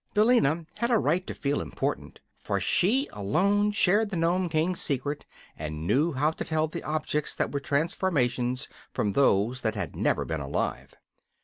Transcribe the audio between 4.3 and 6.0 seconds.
King's secret and